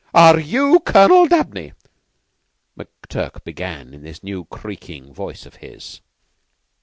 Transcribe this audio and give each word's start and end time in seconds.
"Are 0.15 0.39
you 0.39 0.79
Colonel 0.79 1.27
Dabney?" 1.27 1.73
McTurk 2.75 3.43
began 3.43 3.93
in 3.93 4.01
this 4.01 4.23
new 4.23 4.45
creaking 4.45 5.13
voice 5.13 5.45
of 5.45 5.57
his. 5.57 6.01